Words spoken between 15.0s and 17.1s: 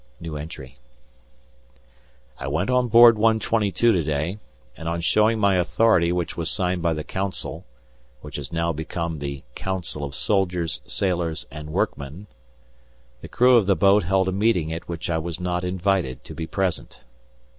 I was not invited to be present.